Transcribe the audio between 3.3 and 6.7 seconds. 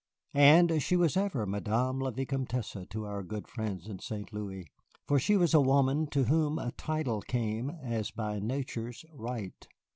friends in St. Louis, for she was a woman to whom